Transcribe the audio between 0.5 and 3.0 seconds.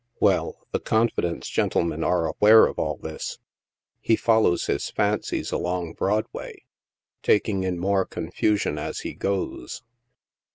the confidence gentlemen are aware of all